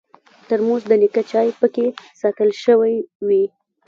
ترموز 0.47 0.81
د 0.87 0.91
نیکه 1.01 1.21
چای 1.31 1.49
پکې 1.59 1.87
ساتل 2.21 2.49
شوی 2.63 2.95
وي. 3.27 3.43